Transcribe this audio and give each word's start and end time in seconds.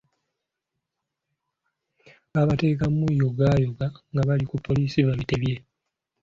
Baabateekamu, 2.31 3.05
yogaayoga 3.19 3.87
nga 4.11 4.21
bali 4.27 4.45
ku 4.51 4.57
poliisi 4.65 4.99
babitebya. 5.07 5.57